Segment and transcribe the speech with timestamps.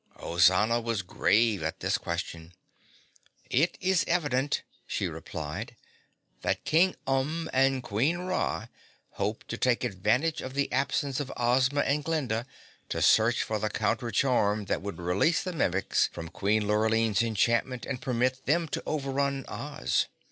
[0.17, 2.53] Ozana was grave at this question.
[3.51, 5.75] "It is evident," she replied,
[6.41, 8.65] "that King Umb and Queen Ra
[9.11, 12.47] hope to take advantage of the absence of Ozma and Glinda
[12.89, 17.85] to search for the counter charm that would release the Mimics from Queen Lurline's enchantment
[17.85, 20.07] and permit them to overrun Oz.